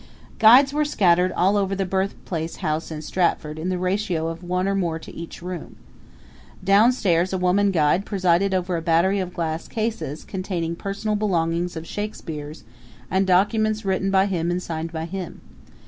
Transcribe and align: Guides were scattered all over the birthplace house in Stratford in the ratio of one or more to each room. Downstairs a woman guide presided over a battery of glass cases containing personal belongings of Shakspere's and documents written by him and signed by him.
Guides 0.39 0.73
were 0.73 0.83
scattered 0.83 1.31
all 1.33 1.55
over 1.55 1.75
the 1.75 1.85
birthplace 1.85 2.55
house 2.55 2.89
in 2.89 3.03
Stratford 3.03 3.59
in 3.59 3.69
the 3.69 3.77
ratio 3.77 4.29
of 4.29 4.41
one 4.41 4.67
or 4.67 4.73
more 4.73 4.97
to 4.97 5.13
each 5.15 5.43
room. 5.43 5.75
Downstairs 6.63 7.33
a 7.33 7.37
woman 7.37 7.69
guide 7.69 8.03
presided 8.03 8.51
over 8.51 8.75
a 8.75 8.81
battery 8.81 9.19
of 9.19 9.35
glass 9.35 9.67
cases 9.67 10.25
containing 10.25 10.75
personal 10.75 11.15
belongings 11.15 11.75
of 11.75 11.85
Shakspere's 11.85 12.63
and 13.11 13.27
documents 13.27 13.85
written 13.85 14.09
by 14.09 14.25
him 14.25 14.49
and 14.49 14.59
signed 14.59 14.91
by 14.91 15.05
him. 15.05 15.39